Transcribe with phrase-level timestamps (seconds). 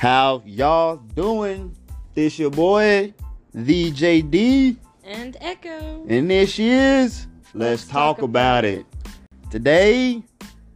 [0.00, 1.76] How y'all doing?
[2.14, 3.12] This your boy,
[3.52, 6.06] the JD, And Echo.
[6.08, 8.86] and this is Let's, talk, about it.
[9.50, 10.22] Today,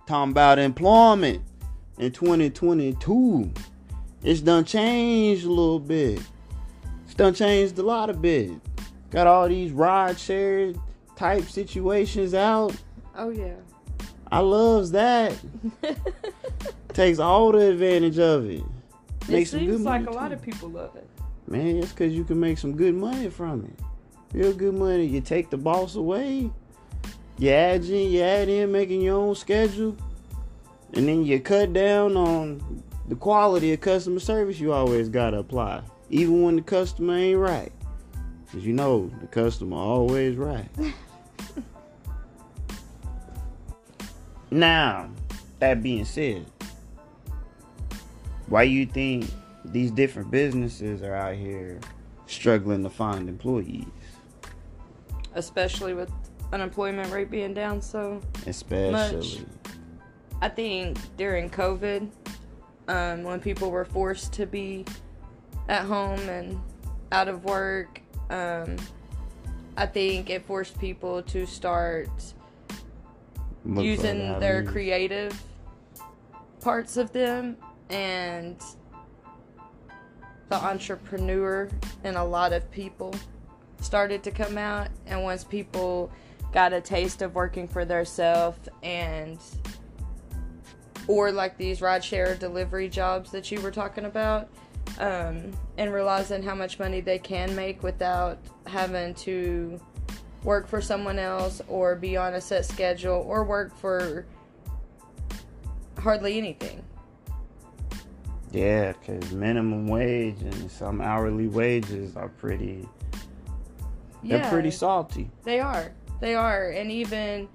[0.06, 1.42] talking about employment
[1.96, 3.50] in 2022.
[4.22, 6.20] It's done changed a little bit.
[7.06, 8.50] It's done changed a lot of bit.
[9.09, 10.75] Got all these ride share
[11.16, 12.77] type situations out.
[13.16, 13.54] Oh yeah.
[14.30, 15.34] I loves that.
[16.88, 18.62] Takes all the advantage of it.
[19.28, 21.08] It Makes some good seems like a money, lot of people love it.
[21.46, 23.84] Man, it's because you can make some good money from it.
[24.36, 25.04] Real good money.
[25.04, 26.50] You take the boss away.
[27.38, 29.96] You add in, you add in making your own schedule.
[30.92, 35.83] And then you cut down on the quality of customer service you always gotta apply.
[36.11, 37.72] Even when the customer ain't right.
[38.52, 40.69] Cause you know the customer always right.
[44.50, 45.11] now,
[45.58, 46.47] that being said,
[48.48, 49.31] why you think
[49.64, 51.81] these different businesses are out here
[52.27, 53.87] struggling to find employees,
[55.34, 56.11] Especially with
[56.53, 59.47] unemployment rate being down so especially?
[60.41, 62.11] I think during COVID,
[62.89, 64.84] um, when people were forced to be
[65.69, 66.61] at home and
[67.12, 68.00] out of work,
[68.31, 68.77] um,
[69.77, 72.11] I think it forced people to start
[73.65, 75.42] Look using their creative
[76.61, 77.56] parts of them
[77.91, 78.61] and
[80.49, 81.69] the entrepreneur
[82.05, 83.15] in a lot of people
[83.81, 86.11] started to come out and once people
[86.53, 89.39] got a taste of working for themselves and
[91.07, 94.49] or like these rideshare delivery jobs that you were talking about
[94.99, 99.81] um, and realizing how much money they can make without having to
[100.45, 104.27] work for someone else or be on a set schedule or work for
[105.99, 106.83] hardly anything.
[108.55, 112.88] Yeah, because minimum wage and some hourly wages are pretty.
[114.22, 115.28] Yeah, They're pretty salty.
[115.42, 115.91] They are.
[116.20, 116.70] They are.
[116.70, 117.48] And even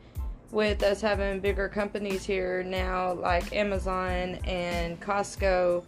[0.52, 5.84] with us having bigger companies here now, like Amazon and Costco,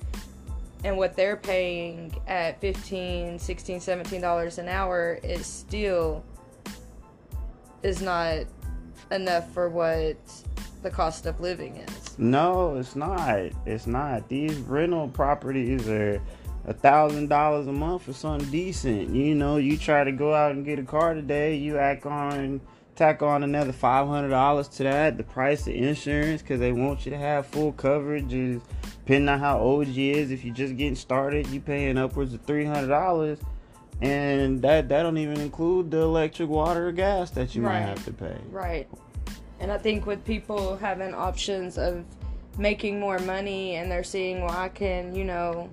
[0.85, 6.23] and what they're paying at 15 16 17 dollars an hour is still
[7.83, 8.45] is not
[9.11, 10.16] enough for what
[10.81, 13.40] the cost of living is No, it's not.
[13.66, 14.28] It's not.
[14.30, 16.22] These rental properties are
[16.66, 19.16] a thousand dollars a month for something decent.
[19.16, 22.62] You know, you try to go out and get a car today, you act on
[22.96, 25.18] tack on another five hundred dollars to that.
[25.18, 28.62] The price of insurance because they want you to have full coverage is
[29.06, 30.31] depending on how old you is.
[30.31, 33.40] If you're just getting started, you paying upwards of three hundred dollars.
[34.02, 38.03] And that that don't even include the electric, water, or gas that you might have
[38.06, 38.36] to pay.
[38.50, 38.88] Right.
[39.61, 42.03] And I think with people having options of
[42.57, 45.69] making more money and they're seeing, well, I can, you know,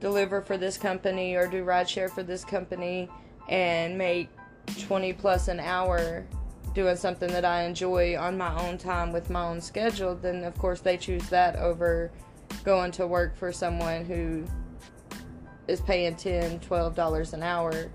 [0.00, 3.08] deliver for this company or do rideshare for this company
[3.50, 4.30] and make
[4.80, 6.26] 20 plus an hour
[6.74, 10.56] doing something that I enjoy on my own time with my own schedule, then of
[10.56, 12.10] course they choose that over
[12.64, 14.46] going to work for someone who
[15.66, 17.90] is paying 10 12 dollars an hour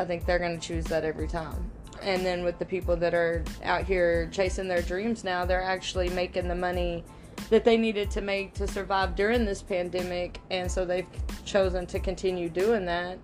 [0.00, 1.70] I think they're going to choose that every time.
[2.02, 6.08] And then with the people that are out here chasing their dreams now, they're actually
[6.10, 7.04] making the money
[7.48, 10.40] that they needed to make to survive during this pandemic.
[10.50, 11.06] And so they've
[11.44, 13.18] chosen to continue doing that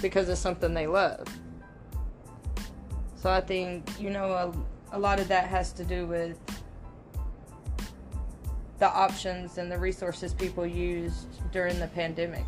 [0.00, 1.26] because it's something they love.
[3.16, 4.32] So I think, you know,
[4.92, 6.38] a, a lot of that has to do with
[8.78, 12.44] the options and the resources people used during the pandemic.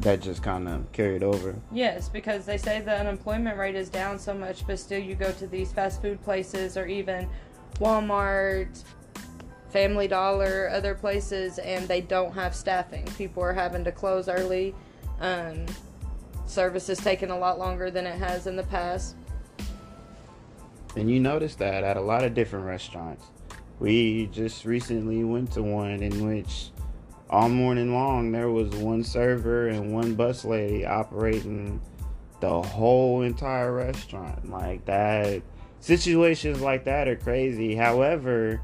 [0.00, 1.56] That just kind of carried over.
[1.72, 5.32] Yes, because they say the unemployment rate is down so much, but still you go
[5.32, 7.28] to these fast food places or even
[7.80, 8.82] Walmart,
[9.70, 13.06] Family Dollar, other places, and they don't have staffing.
[13.18, 14.74] People are having to close early.
[15.20, 15.66] Um,
[16.46, 19.16] service is taking a lot longer than it has in the past.
[20.96, 23.26] And you notice that at a lot of different restaurants.
[23.78, 26.70] We just recently went to one in which
[27.30, 31.80] all morning long there was one server and one bus lady operating
[32.40, 34.50] the whole entire restaurant.
[34.50, 35.42] Like that
[35.80, 37.74] situations like that are crazy.
[37.74, 38.60] However,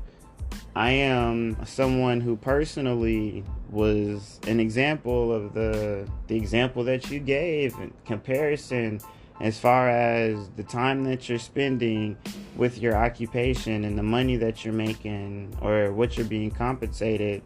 [0.76, 7.75] I am someone who personally was an example of the the example that you gave
[7.75, 9.00] in comparison
[9.40, 12.17] as far as the time that you're spending
[12.56, 17.43] with your occupation and the money that you're making or what you're being compensated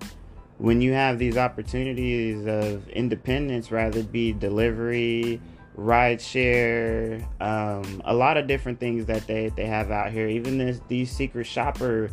[0.59, 5.41] when you have these opportunities of independence rather be delivery
[5.75, 10.29] ride share um, a lot of different things that they, they have out here.
[10.29, 12.11] Even this these secret shopper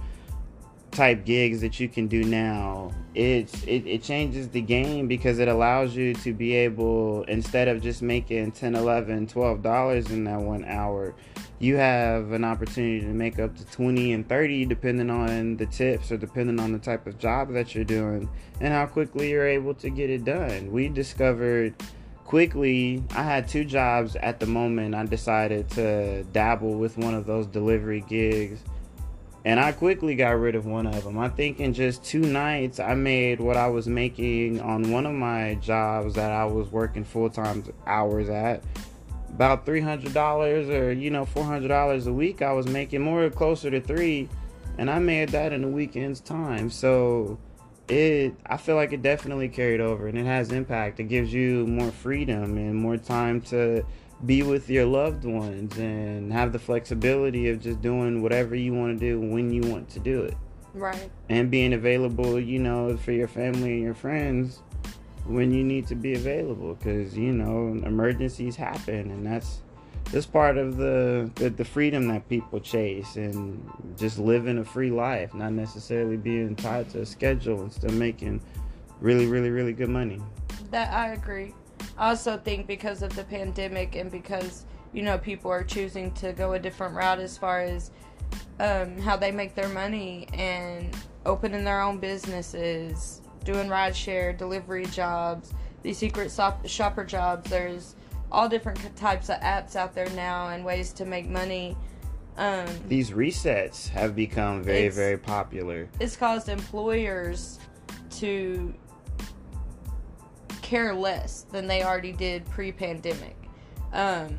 [0.91, 5.47] type gigs that you can do now it's it, it changes the game because it
[5.49, 10.39] allows you to be able instead of just making 10 11 12 dollars in that
[10.39, 11.13] one hour
[11.59, 16.11] you have an opportunity to make up to 20 and 30 depending on the tips
[16.11, 18.29] or depending on the type of job that you're doing
[18.59, 21.73] and how quickly you're able to get it done we discovered
[22.25, 27.25] quickly i had two jobs at the moment i decided to dabble with one of
[27.25, 28.63] those delivery gigs
[29.45, 31.19] and I quickly got rid of one of them.
[31.19, 35.13] I think in just two nights, I made what I was making on one of
[35.13, 38.63] my jobs that I was working full time hours at.
[39.35, 42.41] About three hundred dollars, or you know, four hundred dollars a week.
[42.41, 44.29] I was making more closer to three,
[44.77, 46.69] and I made that in a weekend's time.
[46.69, 47.37] So
[47.89, 51.01] it, I feel like it definitely carried over, and it has impact.
[51.01, 53.85] It gives you more freedom and more time to
[54.25, 58.97] be with your loved ones and have the flexibility of just doing whatever you want
[58.97, 60.37] to do when you want to do it.
[60.73, 61.11] Right.
[61.29, 64.61] And being available, you know, for your family and your friends
[65.25, 69.61] when you need to be available because, you know, emergencies happen and that's
[70.11, 73.67] that's part of the, the the freedom that people chase and
[73.97, 78.41] just living a free life, not necessarily being tied to a schedule and still making
[79.01, 80.21] really really really good money.
[80.71, 81.53] That I agree.
[81.97, 86.33] I also think because of the pandemic and because you know people are choosing to
[86.33, 87.91] go a different route as far as
[88.59, 90.95] um, how they make their money and
[91.25, 95.53] opening their own businesses, doing rideshare delivery jobs,
[95.83, 96.31] these secret
[96.65, 97.49] shopper jobs.
[97.49, 97.95] There's
[98.31, 101.77] all different types of apps out there now and ways to make money.
[102.37, 105.87] Um, these resets have become very very popular.
[106.01, 107.59] It's caused employers
[108.17, 108.73] to
[110.61, 113.37] care less than they already did pre-pandemic,
[113.93, 114.37] um,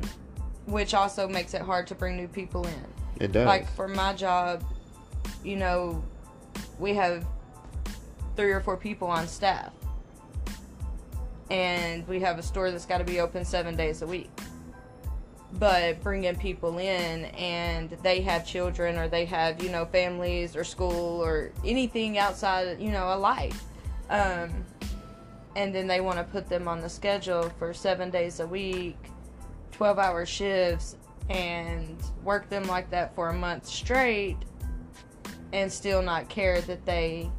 [0.65, 2.85] which also makes it hard to bring new people in.
[3.19, 3.47] It does.
[3.47, 4.63] Like for my job,
[5.43, 6.03] you know,
[6.77, 7.25] we have
[8.37, 9.73] three or four people on staff,
[11.49, 14.29] and we have a store that's got to be open seven days a week.
[15.53, 20.63] But bringing people in and they have children or they have, you know, families or
[20.63, 23.63] school or anything outside, you know, a life.
[24.09, 24.65] Um,
[25.55, 28.97] and then they want to put them on the schedule for seven days a week,
[29.71, 30.97] 12 hour shifts,
[31.29, 34.37] and work them like that for a month straight
[35.53, 37.29] and still not care that they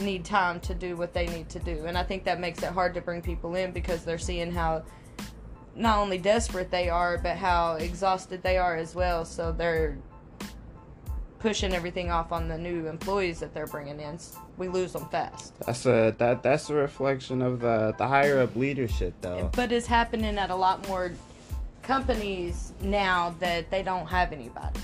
[0.00, 1.84] need time to do what they need to do.
[1.86, 4.84] And I think that makes it hard to bring people in because they're seeing how
[5.74, 9.24] not only desperate they are, but how exhausted they are as well.
[9.24, 9.98] So they're
[11.38, 14.18] pushing everything off on the new employees that they're bringing in.
[14.56, 15.58] We lose them fast.
[15.60, 19.50] That's a that that's a reflection of the the higher up leadership, though.
[19.54, 21.12] But it's happening at a lot more
[21.82, 24.80] companies now that they don't have anybody.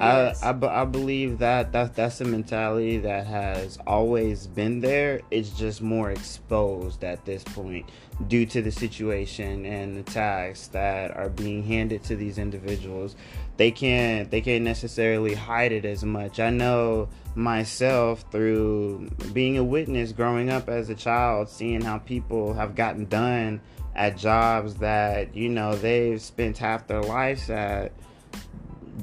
[0.00, 5.20] I, I, I, believe that, that that's a mentality that has always been there.
[5.30, 7.90] It's just more exposed at this point
[8.28, 13.16] due to the situation and the tasks that are being handed to these individuals.
[13.56, 16.40] They can't they can't necessarily hide it as much.
[16.40, 22.54] I know myself through being a witness growing up as a child, seeing how people
[22.54, 23.60] have gotten done
[23.94, 27.92] at jobs that you know they've spent half their lives at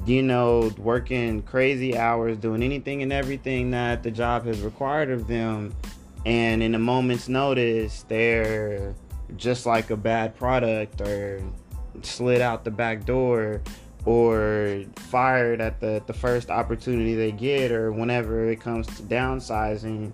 [0.06, 5.26] you know, working crazy hours, doing anything and everything that the job has required of
[5.26, 5.74] them.
[6.26, 8.94] And in a moment's notice, they're
[9.36, 11.42] just like a bad product or
[12.02, 13.62] slid out the back door
[14.04, 20.12] or fired at the, the first opportunity they get or whenever it comes to downsizing.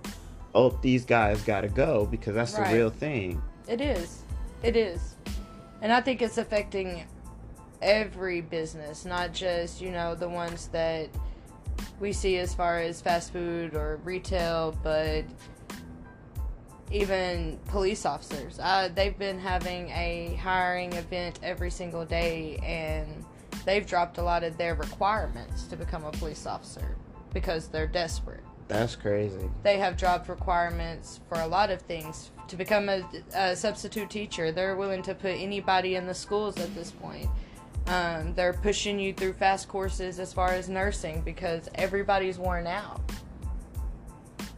[0.54, 2.70] Oh, these guys got to go because that's right.
[2.70, 3.42] the real thing.
[3.68, 4.22] It is.
[4.62, 5.16] It is.
[5.80, 7.04] And I think it's affecting
[7.82, 11.08] every business, not just, you know, the ones that
[11.98, 15.24] we see as far as fast food or retail, but
[16.90, 18.58] even police officers.
[18.58, 23.24] Uh, they've been having a hiring event every single day, and
[23.64, 26.96] they've dropped a lot of their requirements to become a police officer
[27.32, 28.42] because they're desperate.
[28.66, 29.50] That's crazy.
[29.64, 32.30] They have dropped requirements for a lot of things.
[32.48, 33.02] To become a,
[33.34, 37.28] a substitute teacher, they're willing to put anybody in the schools at this point.
[37.86, 43.00] Um, they're pushing you through fast courses as far as nursing because everybody's worn out.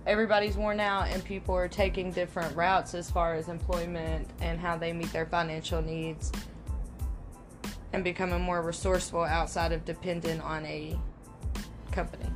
[0.06, 4.76] Everybody's worn out, and people are taking different routes as far as employment and how
[4.76, 6.32] they meet their financial needs
[7.92, 10.98] and becoming more resourceful outside of dependent on a
[11.92, 12.26] company.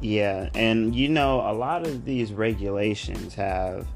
[0.00, 3.86] Yeah, and you know, a lot of these regulations have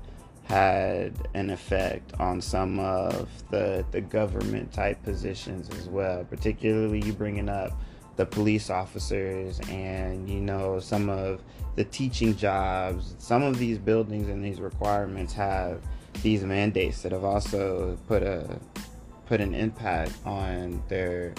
[0.45, 6.25] had an effect on some of the the government type positions as well.
[6.25, 7.73] Particularly, you bringing up
[8.17, 11.41] the police officers and you know some of
[11.77, 15.81] the teaching jobs some of these buildings and these requirements have
[16.23, 18.59] these mandates that have also put a
[19.27, 21.35] put an impact on their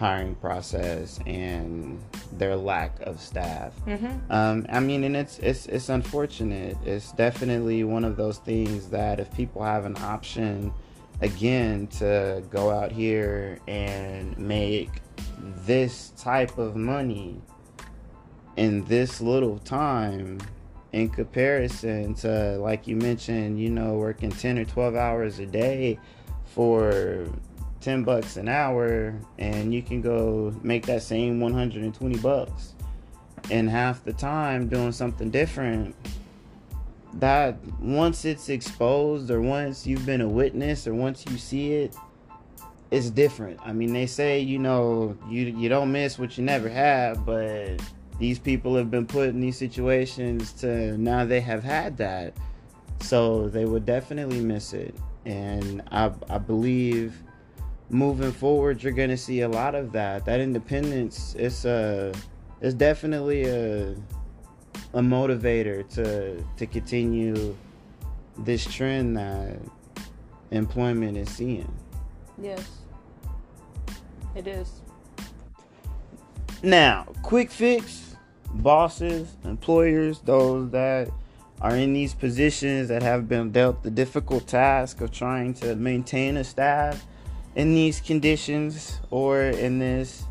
[0.00, 2.02] hiring process and
[2.32, 3.74] their lack of staff.
[3.86, 4.32] Mm-hmm.
[4.32, 6.78] Um, I mean, and it's it's it's unfortunate.
[6.86, 10.72] It's definitely one of those things that if people have an option,
[11.20, 14.88] again, to go out here and make
[15.38, 17.42] this type of money
[18.56, 20.40] in this little time
[20.92, 25.96] in comparison to like you mentioned you know working 10 or 12 hours a day
[26.46, 27.28] for
[27.80, 32.74] 10 bucks an hour and you can go make that same 120 bucks.
[33.48, 35.96] In half the time doing something different
[37.14, 41.96] that once it's exposed or once you've been a witness or once you see it
[42.90, 43.58] it's different.
[43.64, 47.80] I mean they say you know you you don't miss what you never have but
[48.18, 52.34] these people have been put in these situations to now they have had that.
[53.00, 54.94] So they would definitely miss it.
[55.24, 57.14] And i i believe
[57.90, 60.24] moving forward, you're gonna see a lot of that.
[60.24, 62.12] That independence is a,
[62.60, 63.90] it's definitely a,
[64.94, 67.56] a motivator to to continue
[68.38, 69.58] this trend that
[70.50, 71.72] employment is seeing.
[72.40, 72.66] Yes,
[74.34, 74.80] it is.
[76.62, 78.16] Now, quick fix,
[78.54, 81.10] bosses, employers, those that
[81.60, 86.36] are in these positions that have been dealt the difficult task of trying to maintain
[86.36, 87.06] a staff
[87.54, 90.24] in these conditions or in this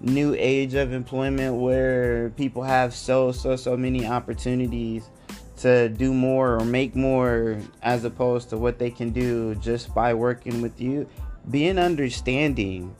[0.00, 5.08] new age of employment where people have so so so many opportunities
[5.56, 10.12] to do more or make more as opposed to what they can do just by
[10.12, 11.08] working with you
[11.50, 12.94] being understanding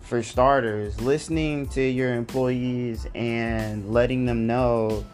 [0.00, 5.04] for starters listening to your employees and letting them know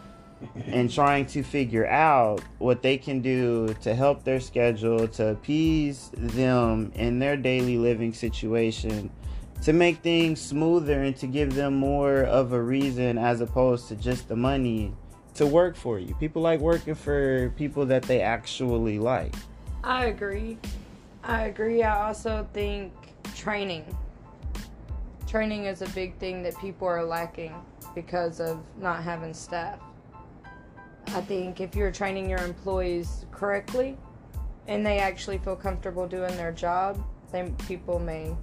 [0.67, 6.11] and trying to figure out what they can do to help their schedule, to appease
[6.13, 9.09] them in their daily living situation,
[9.63, 13.95] to make things smoother and to give them more of a reason as opposed to
[13.95, 14.93] just the money
[15.33, 16.15] to work for you.
[16.15, 19.35] People like working for people that they actually like.
[19.83, 20.57] I agree.
[21.23, 21.83] I agree.
[21.83, 22.93] I also think
[23.35, 23.85] training.
[25.27, 27.53] Training is a big thing that people are lacking
[27.93, 29.79] because of not having staff.
[31.09, 33.97] I think if you're training your employees correctly
[34.67, 38.35] and they actually feel comfortable doing their job, then people may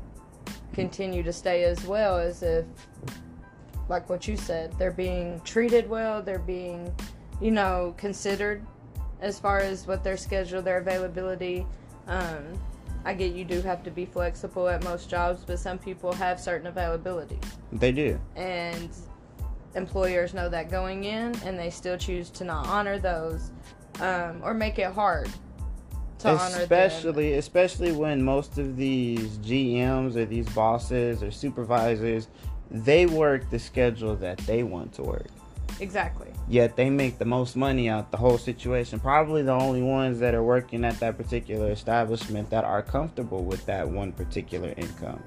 [0.72, 2.64] continue to stay as well as if,
[3.88, 6.92] like what you said, they're being treated well, they're being,
[7.40, 8.64] you know, considered
[9.20, 11.66] as far as what their schedule, their availability.
[12.06, 12.60] Um,
[13.04, 16.40] I get you do have to be flexible at most jobs, but some people have
[16.40, 17.38] certain availability.
[17.72, 18.18] They do.
[18.34, 18.88] And
[19.74, 23.50] employers know that going in and they still choose to not honor those
[24.00, 25.28] um, or make it hard
[26.18, 27.38] to honor especially them.
[27.38, 32.28] especially when most of these GMs or these bosses or supervisors
[32.70, 35.26] they work the schedule that they want to work.
[35.80, 36.28] Exactly.
[36.48, 39.00] Yet they make the most money out the whole situation.
[39.00, 43.64] Probably the only ones that are working at that particular establishment that are comfortable with
[43.66, 45.22] that one particular income.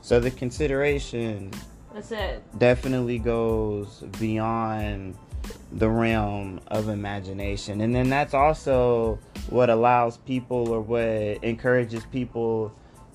[0.00, 1.50] So the consideration
[1.94, 2.42] that's it.
[2.58, 5.16] Definitely goes beyond
[5.72, 7.80] the realm of imagination.
[7.80, 11.00] And then that's also what allows people or what
[11.44, 12.74] encourages people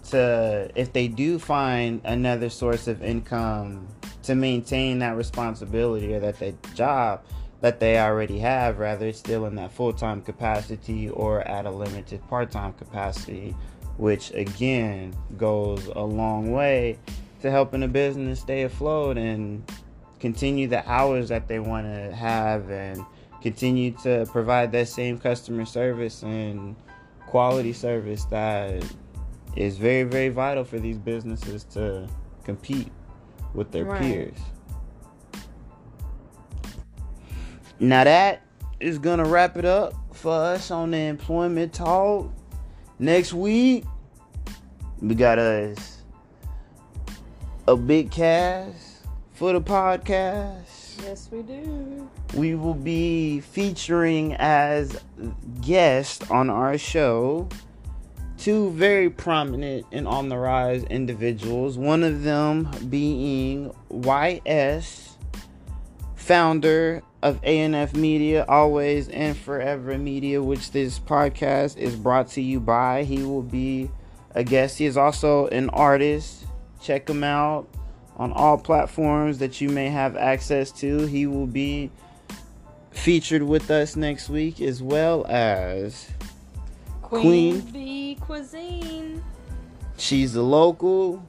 [0.09, 3.87] to, if they do find another source of income,
[4.23, 7.23] to maintain that responsibility or that, that job
[7.61, 11.71] that they already have, rather it's still in that full time capacity or at a
[11.71, 13.55] limited part time capacity,
[13.97, 16.97] which again goes a long way
[17.41, 19.63] to helping a business stay afloat and
[20.19, 23.05] continue the hours that they want to have and
[23.41, 26.75] continue to provide that same customer service and
[27.25, 28.83] quality service that
[29.55, 32.07] is very very vital for these businesses to
[32.43, 32.91] compete
[33.53, 34.01] with their right.
[34.01, 34.37] peers
[37.79, 38.41] now that
[38.79, 42.29] is gonna wrap it up for us on the employment talk
[42.97, 43.85] next week
[45.01, 45.98] we got us
[47.69, 51.03] a big cast for the podcast.
[51.03, 52.09] Yes, we do.
[52.33, 54.99] We will be featuring as
[55.61, 57.47] guests on our show
[58.39, 61.77] two very prominent and on the rise individuals.
[61.77, 65.17] One of them being YS,
[66.15, 72.59] founder of ANF Media, Always and Forever Media, which this podcast is brought to you
[72.59, 73.03] by.
[73.03, 73.91] He will be
[74.33, 74.79] a guest.
[74.79, 76.45] He is also an artist
[76.81, 77.67] Check him out
[78.17, 81.05] on all platforms that you may have access to.
[81.05, 81.89] He will be
[82.91, 86.09] featured with us next week as well as
[87.01, 88.19] Queen, Queen.
[88.19, 89.23] Cuisine.
[89.97, 91.25] She's a local.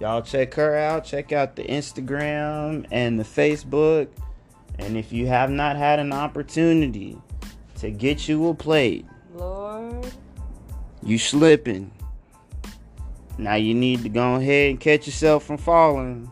[0.00, 1.04] Y'all check her out.
[1.04, 4.08] Check out the Instagram and the Facebook.
[4.78, 7.16] And if you have not had an opportunity
[7.76, 10.06] to get you a plate, Lord,
[11.02, 11.90] you slipping.
[13.38, 16.30] Now you need to go ahead and catch yourself from falling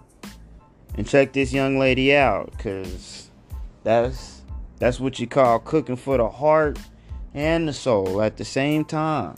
[0.97, 3.31] and check this young lady out cuz
[3.83, 4.43] that's
[4.79, 6.79] that's what you call cooking for the heart
[7.35, 9.37] and the soul at the same time.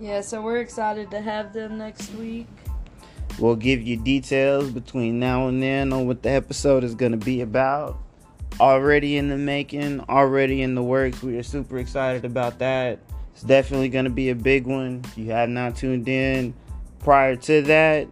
[0.00, 2.46] Yeah, so we're excited to have them next week.
[3.38, 7.18] We'll give you details between now and then on what the episode is going to
[7.18, 7.98] be about.
[8.60, 11.22] Already in the making, already in the works.
[11.22, 12.98] We are super excited about that.
[13.36, 15.02] It's definitely going to be a big one.
[15.04, 16.54] If you have not tuned in
[17.00, 18.08] prior to that,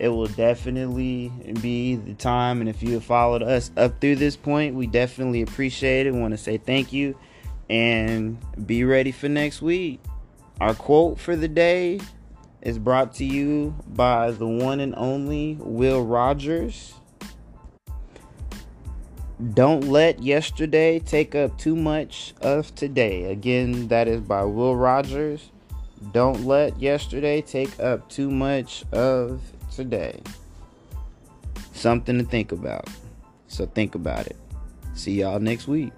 [0.00, 1.30] it will definitely
[1.62, 2.58] be the time.
[2.58, 6.14] And if you have followed us up through this point, we definitely appreciate it.
[6.14, 7.16] Want to say thank you
[7.70, 10.00] and be ready for next week.
[10.60, 12.00] Our quote for the day
[12.60, 16.92] is brought to you by the one and only Will Rogers.
[19.52, 23.30] Don't let yesterday take up too much of today.
[23.30, 25.50] Again, that is by Will Rogers.
[26.12, 30.20] Don't let yesterday take up too much of today.
[31.72, 32.88] Something to think about.
[33.48, 34.36] So think about it.
[34.94, 35.92] See y'all next week.